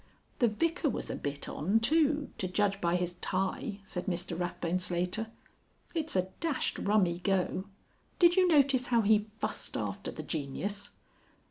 [0.39, 4.79] "The Vicar was a bit on too to judge by his tie," said Mr Rathbone
[4.79, 5.27] Slater.
[5.93, 7.65] "It's a dashed rummy go.
[8.17, 10.89] Did you notice how he fussed after the genius?"